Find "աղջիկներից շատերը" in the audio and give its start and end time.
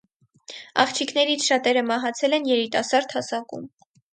0.83-1.85